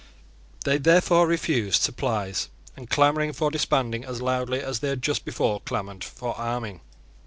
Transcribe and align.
They 0.65 0.79
therefore 0.79 1.27
refused 1.27 1.83
supplies, 1.83 2.49
and 2.75 2.89
clamoured 2.89 3.35
for 3.35 3.51
disbanding 3.51 4.03
as 4.03 4.19
loudly 4.19 4.59
as 4.59 4.79
they 4.79 4.89
had 4.89 5.03
just 5.03 5.25
before 5.25 5.59
clamoured 5.59 6.03
for 6.03 6.35
arming. 6.39 6.81